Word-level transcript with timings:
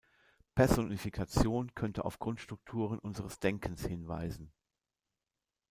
Personifikation 0.55 1.75
könnte 1.75 2.05
auf 2.05 2.17
Grundstrukturen 2.17 2.97
unseres 2.97 3.39
Denkens 3.39 3.85
hinweisen. 3.85 4.51